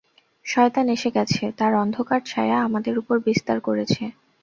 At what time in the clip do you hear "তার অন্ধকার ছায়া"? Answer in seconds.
1.59-2.57